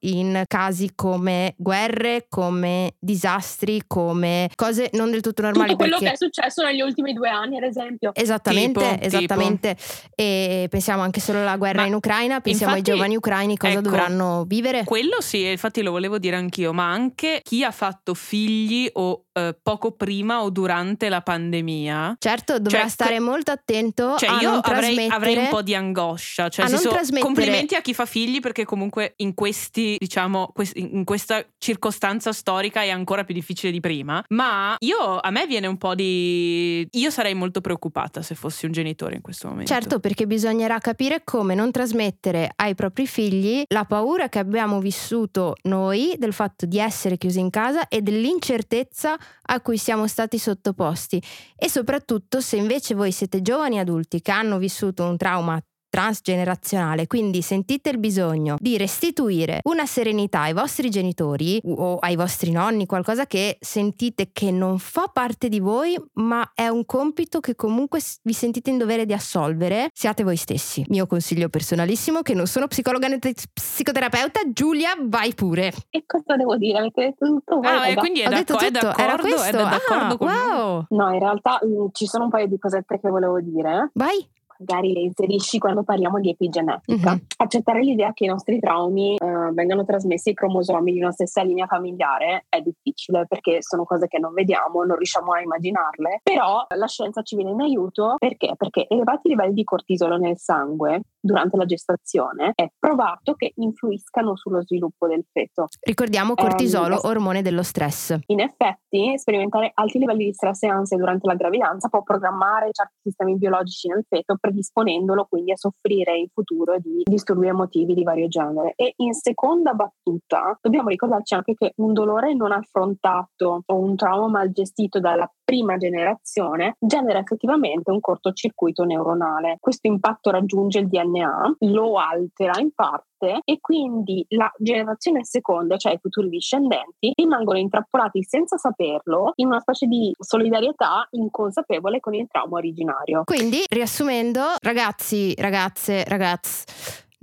in 0.00 0.44
casi 0.46 0.92
come 0.94 1.54
guerre, 1.56 2.26
come 2.28 2.96
disastri, 2.98 3.82
come 3.86 4.50
cose 4.54 4.90
non 4.92 5.10
del 5.10 5.20
tutto 5.20 5.42
normali. 5.42 5.70
Tutto 5.70 5.78
quello 5.78 5.98
perché... 5.98 6.08
che 6.08 6.12
è 6.14 6.16
successo 6.16 6.62
negli 6.64 6.80
ultimi 6.80 7.12
due 7.12 7.28
anni, 7.28 7.56
ad 7.56 7.62
esempio. 7.62 8.10
Esattamente, 8.14 8.80
tipo, 8.80 9.04
esattamente. 9.04 9.74
Tipo. 9.74 10.12
E 10.14 10.66
pensiamo 10.68 11.02
anche 11.02 11.20
solo 11.20 11.40
alla 11.40 11.56
guerra 11.56 11.82
Ma 11.82 11.86
in 11.86 11.94
Ucraina, 11.94 12.40
pensiamo 12.40 12.72
infatti, 12.72 12.90
ai 12.90 12.96
giovani 12.96 13.16
ucraini 13.16 13.56
cosa 13.56 13.72
ecco, 13.72 13.82
dovranno 13.82 14.44
vivere. 14.46 14.84
Quello 14.84 15.20
sì, 15.20 15.46
infatti 15.46 15.82
lo 15.82 15.92
volevo 15.92 16.18
dire 16.18 16.36
anch'io, 16.36 16.72
ma 16.72 16.90
anche 16.90 17.40
chi 17.42 17.64
ha 17.64 17.70
fatto 17.70 18.14
figli 18.14 18.88
o 18.92 19.23
eh, 19.36 19.56
poco 19.60 19.92
prima 19.92 20.42
o 20.42 20.50
durante 20.50 21.08
la 21.08 21.20
pandemia. 21.20 22.16
Certo, 22.18 22.60
dovrà 22.60 22.80
cioè, 22.82 22.88
stare 22.88 23.18
molto 23.18 23.50
attento 23.50 24.16
cioè 24.16 24.28
a 24.28 24.40
io 24.40 24.50
non 24.50 24.60
avrei, 24.62 25.08
avrei, 25.08 25.36
un 25.36 25.48
po' 25.48 25.62
di 25.62 25.74
angoscia. 25.74 26.48
Cioè, 26.48 26.66
trasmettere- 26.66 27.20
complimenti 27.20 27.74
a 27.74 27.80
chi 27.80 27.94
fa 27.94 28.06
figli 28.06 28.38
perché 28.38 28.64
comunque 28.64 29.14
in 29.16 29.34
questi, 29.34 29.96
diciamo, 29.98 30.52
in 30.74 31.02
questa 31.04 31.44
circostanza 31.58 32.32
storica 32.32 32.82
è 32.82 32.90
ancora 32.90 33.24
più 33.24 33.34
difficile 33.34 33.72
di 33.72 33.80
prima. 33.80 34.24
Ma 34.28 34.76
io 34.78 35.18
a 35.18 35.30
me 35.30 35.46
viene 35.46 35.66
un 35.66 35.78
po' 35.78 35.96
di. 35.96 36.86
Io 36.92 37.10
sarei 37.10 37.34
molto 37.34 37.60
preoccupata 37.60 38.22
se 38.22 38.36
fossi 38.36 38.66
un 38.66 38.72
genitore 38.72 39.16
in 39.16 39.20
questo 39.20 39.48
momento. 39.48 39.72
Certo, 39.72 39.98
perché 39.98 40.26
bisognerà 40.28 40.78
capire 40.78 41.22
come 41.24 41.56
non 41.56 41.72
trasmettere 41.72 42.52
ai 42.54 42.76
propri 42.76 43.06
figli 43.08 43.64
la 43.68 43.84
paura 43.84 44.28
che 44.28 44.38
abbiamo 44.38 44.78
vissuto 44.78 45.56
noi 45.62 46.14
del 46.18 46.32
fatto 46.32 46.66
di 46.66 46.78
essere 46.78 47.16
chiusi 47.16 47.40
in 47.40 47.50
casa 47.50 47.88
e 47.88 48.00
dell'incertezza 48.00 49.16
a 49.46 49.60
cui 49.60 49.78
siamo 49.78 50.06
stati 50.06 50.38
sottoposti. 50.38 51.22
E 51.56 51.68
soprattutto 51.68 52.40
se 52.40 52.56
invece 52.56 52.94
voi 52.94 53.12
siete 53.12 53.42
giovani 53.42 53.78
adulti 53.78 54.20
che 54.20 54.30
hanno 54.30 54.58
vissuto 54.58 55.04
un 55.04 55.16
trauma 55.16 55.60
transgenerazionale, 55.94 57.06
quindi 57.06 57.40
sentite 57.40 57.90
il 57.90 57.98
bisogno 57.98 58.56
di 58.58 58.76
restituire 58.76 59.60
una 59.64 59.86
serenità 59.86 60.40
ai 60.40 60.52
vostri 60.52 60.90
genitori 60.90 61.60
o 61.64 61.96
ai 61.98 62.16
vostri 62.16 62.50
nonni, 62.50 62.86
qualcosa 62.86 63.26
che 63.26 63.58
sentite 63.60 64.30
che 64.32 64.50
non 64.50 64.78
fa 64.78 65.08
parte 65.12 65.48
di 65.48 65.60
voi, 65.60 65.96
ma 66.14 66.50
è 66.54 66.66
un 66.68 66.84
compito 66.84 67.38
che 67.40 67.54
comunque 67.54 68.00
vi 68.22 68.32
sentite 68.32 68.70
in 68.70 68.78
dovere 68.78 69.06
di 69.06 69.12
assolvere, 69.12 69.88
siate 69.92 70.24
voi 70.24 70.36
stessi. 70.36 70.84
Mio 70.88 71.06
consiglio 71.06 71.48
personalissimo, 71.48 72.22
che 72.22 72.34
non 72.34 72.46
sono 72.46 72.66
psicologa 72.66 73.06
né 73.08 73.18
psicoterapeuta, 73.18 74.40
Giulia, 74.52 74.94
vai 75.00 75.32
pure. 75.34 75.72
E 75.90 76.04
cosa 76.06 76.36
devo 76.36 76.56
dire? 76.56 76.78
Avete 76.78 77.02
detto 77.02 77.26
tutto 77.26 77.56
voi, 77.60 77.66
Ah, 77.66 77.88
e 77.88 77.94
quindi 77.94 78.20
è, 78.20 78.26
Ho 78.26 78.30
detto 78.30 78.54
d'acco- 78.54 78.64
è 78.66 78.70
tutto, 78.70 78.86
d'accordo, 78.86 79.02
era 79.02 79.14
è 79.14 79.20
questo. 79.20 79.56
d'accordo 79.56 80.14
Ah, 80.14 80.16
con 80.18 80.26
me. 80.28 80.34
wow. 80.34 80.86
No, 80.90 81.12
in 81.12 81.18
realtà 81.18 81.60
mh, 81.62 81.88
ci 81.92 82.06
sono 82.06 82.24
un 82.24 82.30
paio 82.30 82.46
di 82.46 82.58
cosette 82.58 82.98
che 83.00 83.08
volevo 83.08 83.40
dire. 83.40 83.90
Vai. 83.94 84.26
Magari 84.64 84.92
le 84.92 85.00
inserisci 85.00 85.58
quando 85.58 85.82
parliamo 85.84 86.18
di 86.18 86.30
epigenetica. 86.30 87.12
Mhm. 87.12 87.26
Accettare 87.36 87.82
l'idea 87.82 88.12
che 88.12 88.24
i 88.24 88.28
nostri 88.28 88.58
traumi 88.58 89.16
eh, 89.16 89.50
vengano 89.52 89.84
trasmessi 89.84 90.30
ai 90.30 90.34
cromosomi 90.34 90.92
di 90.92 91.00
una 91.00 91.12
stessa 91.12 91.42
linea 91.42 91.66
familiare 91.66 92.46
è 92.48 92.60
difficile 92.60 93.26
perché 93.28 93.58
sono 93.60 93.84
cose 93.84 94.08
che 94.08 94.18
non 94.18 94.32
vediamo, 94.32 94.82
non 94.84 94.96
riusciamo 94.96 95.32
a 95.32 95.40
immaginarle, 95.40 96.20
però 96.22 96.64
la 96.74 96.86
scienza 96.86 97.22
ci 97.22 97.36
viene 97.36 97.50
in 97.50 97.60
aiuto 97.60 98.14
perché? 98.18 98.54
Perché 98.56 98.86
elevati 98.88 99.28
livelli 99.28 99.54
di 99.54 99.64
cortisolo 99.64 100.16
nel 100.16 100.38
sangue 100.38 101.02
durante 101.20 101.56
la 101.56 101.64
gestazione 101.64 102.52
è 102.54 102.68
provato 102.78 103.34
che 103.34 103.52
influiscano 103.56 104.36
sullo 104.36 104.62
sviluppo 104.62 105.06
del 105.06 105.24
feto. 105.30 105.66
Ricordiamo 105.80 106.34
cortisolo, 106.34 106.96
es- 106.96 107.04
ormone 107.04 107.42
dello 107.42 107.62
stress. 107.62 108.16
In 108.26 108.40
effetti, 108.40 109.16
sperimentare 109.16 109.70
alti 109.74 109.98
livelli 109.98 110.24
di 110.24 110.34
stress 110.34 110.62
e 110.62 110.68
ansia 110.68 110.96
durante 110.96 111.26
la 111.26 111.34
gravidanza 111.34 111.88
può 111.88 112.02
programmare 112.02 112.68
certi 112.72 112.94
sistemi 113.02 113.36
biologici 113.36 113.88
nel 113.88 114.04
feto, 114.08 114.36
predisponendolo 114.54 115.26
quindi 115.28 115.52
a 115.52 115.56
soffrire 115.56 116.16
in 116.16 116.28
futuro 116.32 116.78
di 116.78 117.02
disturbi 117.04 117.48
emotivi 117.48 117.94
di 117.94 118.04
vario 118.04 118.28
genere. 118.28 118.72
E 118.76 118.94
in 118.98 119.12
seconda 119.12 119.74
battuta, 119.74 120.56
dobbiamo 120.62 120.88
ricordarci 120.88 121.34
anche 121.34 121.54
che 121.54 121.72
un 121.76 121.92
dolore 121.92 122.34
non 122.34 122.52
affrontato 122.52 123.62
o 123.66 123.78
un 123.78 123.96
trauma 123.96 124.28
mal 124.28 124.52
gestito 124.52 125.00
dalla 125.00 125.30
prima 125.44 125.76
generazione 125.76 126.76
genera 126.78 127.18
effettivamente 127.18 127.90
un 127.90 128.00
cortocircuito 128.00 128.84
neuronale. 128.84 129.58
Questo 129.60 129.86
impatto 129.86 130.30
raggiunge 130.30 130.80
il 130.80 130.88
DNA, 130.88 131.56
lo 131.60 131.98
altera 131.98 132.58
in 132.58 132.72
parte 132.74 133.40
e 133.44 133.58
quindi 133.60 134.24
la 134.30 134.52
generazione 134.58 135.24
seconda, 135.24 135.76
cioè 135.76 135.92
i 135.94 135.98
futuri 136.00 136.28
discendenti, 136.28 137.12
rimangono 137.14 137.58
intrappolati 137.58 138.22
senza 138.22 138.56
saperlo 138.56 139.32
in 139.36 139.46
una 139.46 139.60
specie 139.60 139.86
di 139.86 140.14
solidarietà 140.18 141.06
inconsapevole 141.10 142.00
con 142.00 142.14
il 142.14 142.26
trauma 142.30 142.58
originario. 142.58 143.22
Quindi, 143.24 143.62
riassumendo, 143.68 144.42
ragazzi, 144.60 145.34
ragazze, 145.36 146.04
ragazzi, 146.04 146.64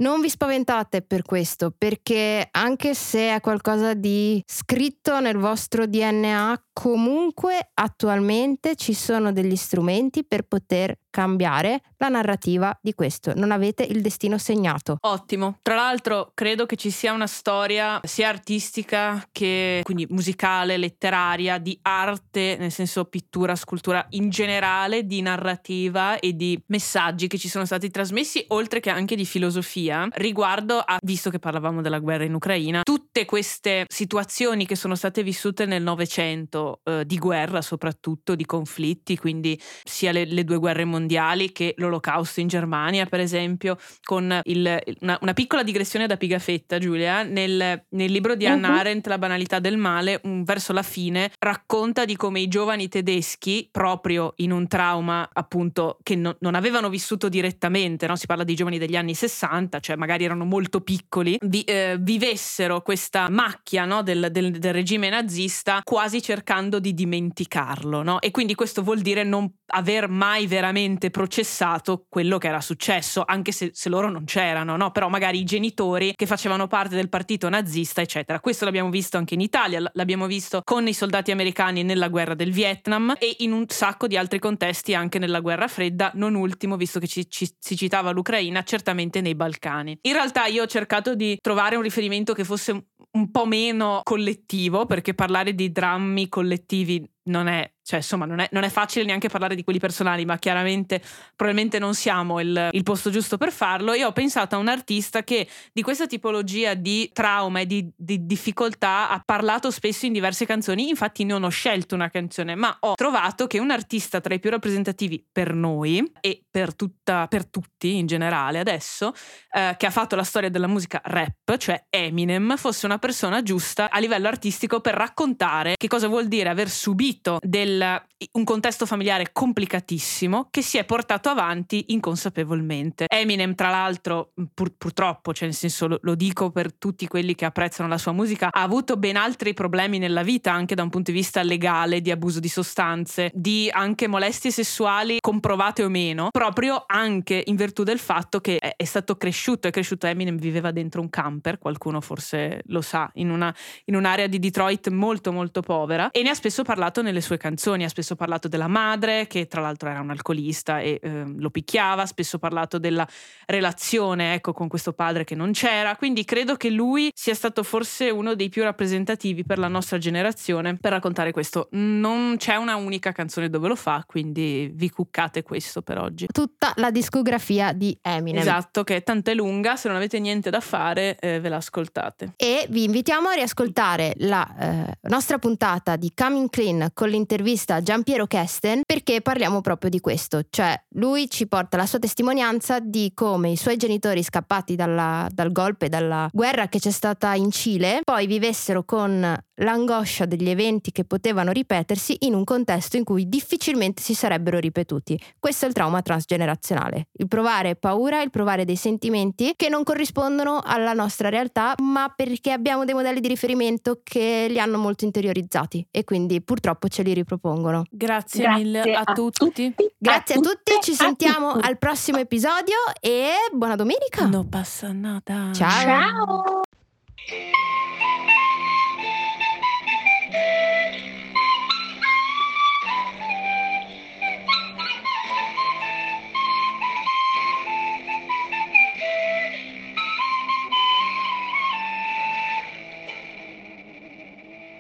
non 0.02 0.20
vi 0.20 0.30
spaventate 0.30 1.02
per 1.02 1.22
questo, 1.22 1.74
perché 1.76 2.48
anche 2.52 2.94
se 2.94 3.36
è 3.36 3.40
qualcosa 3.40 3.94
di 3.94 4.42
scritto 4.46 5.20
nel 5.20 5.38
vostro 5.38 5.86
DNA, 5.86 6.66
comunque 6.74 7.72
attualmente 7.74 8.76
ci 8.76 8.94
sono 8.94 9.32
degli 9.32 9.56
strumenti 9.56 10.26
per 10.26 10.44
poter 10.44 10.98
cambiare 11.12 11.82
la 11.98 12.08
narrativa 12.08 12.76
di 12.82 12.96
questo. 12.96 13.34
Non 13.36 13.52
avete 13.52 13.84
il 13.84 14.02
destino 14.02 14.40
segnato. 14.40 14.98
Ottimo. 15.02 15.60
Tra 15.62 15.76
l'altro, 15.76 16.32
credo 16.34 16.66
che 16.66 16.76
ci 16.76 16.90
sia 16.90 17.14
una 17.14 17.28
storia 17.28 18.00
sia 18.04 18.30
artistica 18.30 19.24
che 19.32 19.82
quindi 19.84 20.08
musicale, 20.10 20.78
letteraria, 20.78 21.60
di 21.60 21.78
arte, 21.84 22.56
nel 22.58 22.72
senso 22.72 23.06
pittura, 23.06 23.56
scultura 23.56 24.04
in 24.12 24.30
generale, 24.30 25.06
di 25.06 25.22
narrativa 25.22 26.18
e 26.18 26.36
di 26.36 26.60
messaggi 26.68 27.28
che 27.28 27.38
ci 27.38 27.50
sono 27.50 27.66
stati 27.66 27.92
trasmessi, 27.92 28.44
oltre 28.48 28.80
che 28.80 28.90
anche 28.90 29.16
di 29.16 29.26
filosofia, 29.26 30.08
riguardo 30.14 30.80
a, 30.80 30.98
visto 31.04 31.30
che 31.30 31.40
parlavamo 31.40 31.82
della 31.82 32.00
guerra 32.00 32.24
in 32.24 32.34
Ucraina, 32.34 32.82
tutte 32.82 33.26
queste 33.26 33.86
situazioni 33.88 34.66
che 34.66 34.76
sono 34.76 34.96
state 34.96 35.22
vissute 35.22 35.66
nel 35.66 35.84
Novecento, 35.84 36.80
eh, 36.84 37.06
di 37.06 37.18
guerra 37.18 37.62
soprattutto, 37.62 38.34
di 38.34 38.46
conflitti, 38.46 39.18
quindi 39.18 39.60
sia 39.84 40.12
le, 40.12 40.26
le 40.26 40.44
due 40.46 40.58
guerre 40.58 40.86
mondiali 40.86 41.01
mondiali 41.02 41.52
che 41.52 41.74
l'olocausto 41.78 42.40
in 42.40 42.48
Germania, 42.48 43.06
per 43.06 43.20
esempio, 43.20 43.78
con 44.04 44.40
il, 44.44 44.82
una, 45.02 45.18
una, 45.22 45.34
piccola 45.34 45.64
digressione 45.64 46.08
da 46.08 46.18
pigafetta, 46.18 46.78
Giulia, 46.78 47.24
nel, 47.24 47.86
nel 47.90 48.12
libro 48.12 48.36
di 48.36 48.46
Hannah 48.46 48.70
uh-huh. 48.70 48.80
Arendt, 48.80 49.08
La 49.08 49.18
banalità 49.18 49.60
del 49.60 49.78
male, 49.78 50.22
verso 50.24 50.74
la 50.74 50.84
fine, 50.84 51.32
racconta 51.40 52.06
di 52.06 52.16
come 52.16 52.40
i 52.40 52.48
giovani 52.48 52.88
tedeschi, 52.88 53.68
proprio 53.72 54.34
in 54.38 54.52
un 54.52 54.68
trauma 54.68 55.28
appunto 55.34 55.98
che 56.04 56.16
no, 56.16 56.36
non 56.40 56.56
avevano 56.56 56.90
vissuto 56.90 57.30
direttamente, 57.30 58.08
no? 58.08 58.16
si 58.16 58.28
parla 58.28 58.44
di 58.44 58.54
giovani 58.54 58.78
degli 58.78 58.96
anni 58.96 59.16
60, 59.16 59.80
cioè 59.80 59.96
magari 59.96 60.24
erano 60.24 60.46
molto 60.46 60.82
piccoli, 60.82 61.38
vi, 61.42 61.64
eh, 61.64 61.98
vivessero 62.00 62.82
questa 62.82 63.30
macchia 63.30 63.86
no? 63.86 64.04
del, 64.04 64.30
del, 64.32 64.52
del, 64.52 64.74
regime 64.74 65.10
nazista 65.10 65.82
quasi 65.84 66.22
cercando 66.22 66.80
di 66.80 66.94
dimenticarlo. 66.94 68.04
No? 68.04 68.22
E 68.22 68.32
quindi 68.32 68.56
questo 68.56 68.84
vuol 68.84 69.00
dire 69.00 69.24
non 69.24 69.52
aver 69.72 70.10
mai 70.10 70.48
veramente 70.48 71.10
processato 71.10 72.06
quello 72.10 72.38
che 72.38 72.48
era 72.48 72.62
successo, 72.62 73.24
anche 73.26 73.52
se, 73.52 73.72
se 73.74 73.90
loro 73.90 74.10
non 74.10 74.26
c'erano, 74.26 74.76
no? 74.76 74.92
però 74.92 75.10
magari 75.10 75.40
i 75.40 75.44
genitori 75.44 76.14
che 76.16 76.26
facevano 76.26 76.68
parte 76.68 76.96
del 76.96 77.10
partito 77.10 77.50
nazista, 77.50 78.02
eccetera. 78.02 78.40
Questo 78.40 78.66
l'abbiamo 78.66 78.90
visto 78.90 79.18
anche 79.18 79.34
in 79.34 79.42
Italia, 79.42 79.82
l'abbiamo 79.94 80.28
visto 80.28 80.62
con 80.64 80.88
i 80.88 80.94
soldati 80.94 81.32
americani 81.32 81.84
nella 81.84 82.10
guerra 82.10 82.34
del 82.34 82.52
Vietnam 82.52 83.16
e 83.18 83.36
in 83.40 83.52
un 83.54 83.66
sacco 83.68 84.08
di 84.08 84.18
altri 84.18 84.40
contesti 84.40 84.94
anche 84.94 85.20
nella 85.20 85.40
guerra 85.40 85.68
fredda, 85.68 86.12
non 86.16 86.36
ultimo, 86.36 86.76
visto 86.76 87.00
che 87.00 87.08
ci, 87.08 87.30
ci, 87.30 87.50
si 87.58 87.76
citava 87.76 88.12
l'Ucraina, 88.12 88.64
certamente 88.64 89.22
nei 89.22 89.36
Balcani. 89.36 89.98
In 90.02 90.14
realtà 90.14 90.46
io 90.46 90.64
ho 90.64 90.68
cercato 90.68 91.16
di 91.16 91.38
trovare 91.42 91.76
un 91.76 91.82
riferimento 91.82 92.34
che 92.34 92.44
fosse 92.44 92.88
un 93.12 93.32
po' 93.32 93.46
meno 93.46 94.02
collettivo, 94.04 94.86
perché 94.86 95.14
parlare 95.14 95.54
di 95.54 95.72
drammi 95.72 96.30
collettivi 96.30 97.06
non 97.24 97.48
è 97.48 97.72
cioè, 97.84 98.00
insomma, 98.00 98.26
non 98.26 98.40
è, 98.40 98.48
non 98.52 98.64
è, 98.64 98.70
facile 98.70 99.04
neanche 99.04 99.28
parlare 99.28 99.56
di 99.56 99.64
quelli 99.64 99.80
personali, 99.80 100.24
ma 100.24 100.38
chiaramente 100.38 101.02
probabilmente 101.36 101.78
non 101.78 101.94
siamo 101.94 102.40
il, 102.40 102.70
il, 102.72 102.84
posto 102.84 103.10
giusto 103.10 103.38
per 103.38 103.52
farlo. 103.52 103.94
Io 103.94 104.08
ho 104.08 104.12
pensato 104.12 104.56
a 104.56 104.60
un 104.60 104.68
artista 104.68 105.24
che 105.24 105.48
di 105.74 105.82
questa 105.82 106.06
tipologia 106.06 106.74
di 106.74 107.10
trauma 107.12 107.60
e 107.60 107.66
di, 107.66 107.92
di 107.96 108.26
difficoltà 108.26 109.10
ha 109.10 109.22
parlato 109.26 109.72
spesso 109.72 110.06
in 110.06 110.14
diverse 110.14 110.46
canzoni. 110.46 110.90
Infatti, 110.90 111.26
non 111.26 111.44
ho 111.44 111.50
scelto 111.50 111.96
una 111.96 112.10
canzone, 112.10 112.56
ma 112.56 112.76
ho 112.80 112.94
trovato 112.96 113.48
che 113.48 113.60
un 113.60 113.72
artista 113.72 114.22
tra 114.22 114.34
i 114.34 114.40
più 114.40 114.52
rappresentativi 114.52 115.26
per 115.30 115.54
noi 115.54 116.10
e 116.22 116.44
per, 116.50 116.76
tutta, 116.76 117.28
per 117.28 117.48
tutti 117.48 117.98
in 117.98 118.06
generale 118.06 118.60
adesso, 118.60 119.12
eh, 119.52 119.76
che 119.78 119.86
ha 119.86 119.92
fatto 119.92 120.16
la 120.16 120.24
storia 120.24 120.50
della 120.50 120.68
musica 120.68 121.02
rap, 121.04 121.58
cioè 121.58 121.84
Eminem, 121.90 122.56
fosse 122.58 122.86
una 122.86 123.00
persona 123.00 123.42
giusta 123.42 123.90
a 123.90 124.00
livello 124.00 124.28
artistico 124.28 124.82
per 124.82 124.94
raccontare 124.94 125.74
che 125.76 125.88
cosa 125.88 126.08
vuol 126.08 126.28
dire 126.28 126.48
aver 126.48 126.70
subito 126.70 127.11
del 127.42 128.02
un 128.34 128.44
contesto 128.44 128.86
familiare 128.86 129.30
complicatissimo 129.32 130.48
che 130.52 130.62
si 130.62 130.78
è 130.78 130.86
portato 130.86 131.30
avanti 131.30 131.86
inconsapevolmente. 131.90 133.06
Eminem, 133.08 133.56
tra 133.56 133.70
l'altro, 133.70 134.34
pur, 134.54 134.74
purtroppo, 134.78 135.34
cioè 135.34 135.48
nel 135.48 135.56
senso 135.56 135.88
lo, 135.88 136.00
lo, 136.02 136.16
dico 136.16 136.52
per 136.52 136.74
tutti 136.74 137.08
quelli 137.08 137.34
che 137.34 137.46
apprezzano 137.46 137.90
la 137.90 137.98
sua 137.98 138.12
musica, 138.12 138.50
ha 138.52 138.62
avuto 138.62 138.98
ben 138.98 139.18
altri 139.18 139.54
problemi 139.54 139.98
nella 139.98 140.22
vita, 140.22 140.52
anche 140.54 140.76
da 140.76 140.84
un 140.84 140.90
punto 140.90 141.12
di 141.12 141.18
vista 141.18 141.42
legale, 141.42 142.02
di 142.02 142.12
abuso 142.12 142.40
di 142.40 142.48
sostanze, 142.48 143.32
di 143.34 143.70
anche 143.72 144.08
molestie 144.08 144.52
sessuali 144.52 145.18
comprovate 145.20 145.84
o 145.84 145.90
meno, 145.90 146.30
proprio 146.32 146.84
anche 146.86 147.44
in 147.46 147.56
virtù 147.56 147.84
del 147.84 148.00
fatto 148.00 148.40
che 148.40 148.58
è, 148.60 148.76
è 148.76 148.86
stato 148.86 149.16
cresciuto, 149.16 149.68
è 149.68 149.72
cresciuto 149.72 150.06
Eminem, 150.06 150.38
viveva 150.38 150.72
dentro 150.72 151.02
un 151.02 151.10
camper, 151.10 151.58
qualcuno 151.58 152.02
forse 152.02 152.62
lo 152.66 152.82
sa, 152.82 153.10
in, 153.16 153.32
una, 153.32 153.54
in 153.86 153.96
un'area 153.96 154.28
di 154.28 154.38
Detroit 154.38 154.90
molto 154.90 155.32
molto 155.32 155.62
povera 155.62 156.12
e 156.12 156.22
ne 156.22 156.30
ha 156.30 156.36
spesso 156.36 156.64
parlato 156.64 157.01
nelle 157.02 157.22
sue 157.22 157.38
canzoni 157.38 157.84
ha 157.84 157.90
spesso 157.90 158.16
parlato 158.16 158.48
della 158.48 158.68
madre, 158.68 159.28
che 159.28 159.48
tra 159.48 159.62
l'altro 159.62 159.90
era 159.90 160.00
un 160.00 160.10
alcolista 160.10 160.80
e 160.80 161.00
eh, 161.02 161.24
lo 161.38 161.50
picchiava, 161.50 162.04
ha 162.04 162.06
spesso 162.06 162.40
parlato 162.40 162.78
della 162.78 163.08
relazione 163.46 164.34
ecco, 164.34 164.54
con 164.54 164.68
questo 164.68 164.94
padre 164.94 165.24
che 165.24 165.36
non 165.36 165.52
c'era, 165.52 165.96
quindi 165.96 166.26
credo 166.26 166.56
che 166.56 166.70
lui 166.70 167.12
sia 167.14 167.34
stato 167.34 167.64
forse 167.64 168.10
uno 168.10 168.36
dei 168.36 168.50
più 168.50 168.64
rappresentativi 168.64 169.44
per 169.44 169.58
la 169.58 169.68
nostra 169.68 169.98
generazione 169.98 170.78
per 170.78 170.92
raccontare 170.92 171.32
questo. 171.32 171.68
Non 171.72 172.36
c'è 172.38 172.56
una 172.56 172.76
unica 172.76 173.12
canzone 173.12 173.50
dove 173.50 173.68
lo 173.68 173.76
fa, 173.76 174.04
quindi 174.06 174.72
vi 174.74 174.90
cuccate 174.90 175.44
questo 175.44 175.82
per 175.82 175.98
oggi. 175.98 176.28
Tutta 176.32 176.74
la 176.76 176.92
discografia 176.92 177.74
di 177.74 177.98
Eminem. 178.02 178.42
Esatto, 178.42 178.84
che 178.84 179.04
tanto 179.04 179.32
è 179.32 179.34
lunga, 179.34 179.76
se 179.76 179.88
non 179.88 179.98
avete 179.98 180.20
niente 180.20 180.50
da 180.50 180.60
fare 180.60 181.18
eh, 181.20 181.40
ve 181.40 181.50
la 181.50 181.58
ascoltate. 181.58 182.34
E 182.36 182.66
vi 182.70 182.84
invitiamo 182.84 183.30
a 183.30 183.34
riascoltare 183.34 184.14
la 184.18 184.56
eh, 184.58 184.98
nostra 185.10 185.38
puntata 185.38 185.96
di 185.96 186.12
Coming 186.14 186.50
Clean 186.50 186.91
con 186.94 187.10
l'intervista 187.10 187.30
intervista 187.42 187.82
Giampiero 187.82 188.28
Kesten 188.28 188.82
perché 188.86 189.22
parliamo 189.22 189.62
proprio 189.62 189.90
di 189.90 190.00
questo, 190.00 190.42
cioè 190.50 190.80
lui 190.96 191.30
ci 191.30 191.48
porta 191.48 191.78
la 191.78 191.86
sua 191.86 192.00
testimonianza 192.00 192.80
di 192.80 193.12
come 193.14 193.50
i 193.50 193.56
suoi 193.56 193.78
genitori 193.78 194.24
scappati 194.24 194.76
dalla, 194.76 195.28
dal 195.32 195.52
golpe, 195.52 195.90
dalla 195.90 196.30
guerra 196.32 196.68
che 196.68 196.80
c'è 196.80 196.92
stata 196.92 197.34
in 197.34 197.52
Cile, 197.52 198.02
poi 198.04 198.28
vivessero 198.28 198.84
con 198.84 199.38
l'angoscia 199.62 200.26
degli 200.26 200.50
eventi 200.50 200.92
che 200.92 201.04
potevano 201.04 201.52
ripetersi 201.52 202.18
in 202.22 202.34
un 202.34 202.44
contesto 202.44 202.98
in 202.98 203.04
cui 203.04 203.28
difficilmente 203.28 204.02
si 204.02 204.14
sarebbero 204.14 204.60
ripetuti. 204.60 205.20
Questo 205.40 205.66
è 205.66 205.68
il 205.68 205.74
trauma 205.74 206.02
transgenerazionale, 206.02 207.08
il 207.14 207.28
provare 207.28 207.76
paura, 207.76 208.22
il 208.22 208.30
provare 208.30 208.66
dei 208.66 208.76
sentimenti 208.76 209.54
che 209.56 209.70
non 209.70 209.84
corrispondono 209.84 210.62
alla 210.64 210.94
nostra 210.94 211.30
realtà, 211.30 211.76
ma 211.82 212.12
perché 212.16 212.52
abbiamo 212.52 212.86
dei 212.86 212.94
modelli 212.94 213.20
di 213.20 213.28
riferimento 213.28 214.02
che 214.04 214.48
li 214.50 214.60
hanno 214.60 214.78
molto 214.78 215.06
interiorizzati 215.06 215.86
e 215.90 216.04
quindi 216.04 216.42
purtroppo 216.42 216.88
ce 216.88 217.04
li 217.04 217.14
ripropongono. 217.14 217.84
Grazie, 217.90 218.44
Grazie 218.44 218.64
mille 218.64 218.82
a, 218.94 219.02
a 219.06 219.14
tutti. 219.14 219.46
tutti. 219.46 219.74
Grazie 219.98 220.36
a, 220.36 220.38
a 220.38 220.42
tutti, 220.42 220.74
ci 220.82 220.94
sentiamo 220.94 221.52
al 221.52 221.78
prossimo 221.78 222.18
episodio 222.18 222.76
e 223.00 223.32
buona 223.54 223.76
domenica. 223.76 224.26
Non 224.26 224.50
passa 224.50 224.92
nada. 224.92 225.50
Ciao. 225.54 225.70
Ciao. 225.70 226.62